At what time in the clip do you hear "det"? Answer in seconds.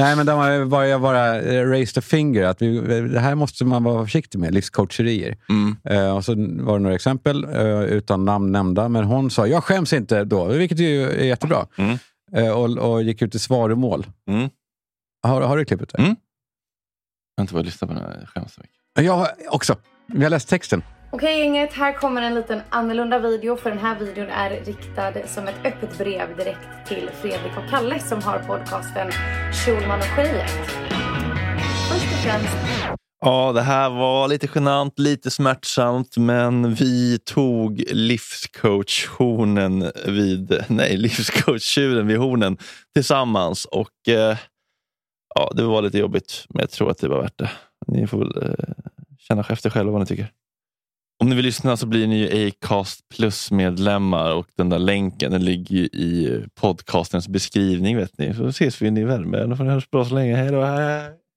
3.00-3.20, 6.78-6.82, 33.52-33.60, 45.54-45.62, 46.98-47.08, 47.38-47.50